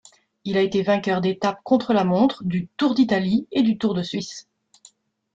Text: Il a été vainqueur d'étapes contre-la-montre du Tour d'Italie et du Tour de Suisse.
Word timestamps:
Il 0.45 0.57
a 0.57 0.61
été 0.63 0.81
vainqueur 0.81 1.21
d'étapes 1.21 1.59
contre-la-montre 1.63 2.43
du 2.43 2.65
Tour 2.75 2.95
d'Italie 2.95 3.45
et 3.51 3.61
du 3.61 3.77
Tour 3.77 3.93
de 3.93 4.01
Suisse. 4.01 4.47